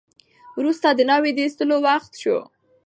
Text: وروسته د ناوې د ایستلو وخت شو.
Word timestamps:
وروسته 0.59 0.87
د 0.91 0.99
ناوې 1.09 1.31
د 1.35 1.39
ایستلو 1.45 1.77
وخت 1.87 2.11
شو. 2.21 2.37